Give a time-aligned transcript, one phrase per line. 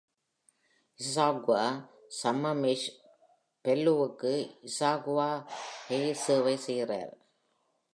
[0.99, 1.63] இசாக்வா,
[2.23, 2.89] சம்மமிஷ்,
[3.65, 4.33] பெல்லூவுக்கு
[4.69, 5.29] இசாகுவா
[5.87, 7.13] high சேவை செய்கிறார்.